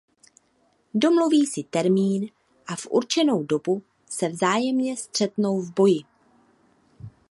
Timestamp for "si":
1.45-1.63